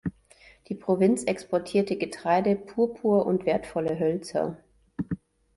Die 0.67 0.73
Provinz 0.73 1.25
exportierte 1.25 1.95
Getreide, 1.95 2.55
Purpur 2.55 3.23
und 3.27 3.45
wertvolle 3.45 3.99
Hölzer. 3.99 4.57